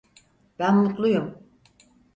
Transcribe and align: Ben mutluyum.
Ben 0.59 0.75
mutluyum. 0.83 1.37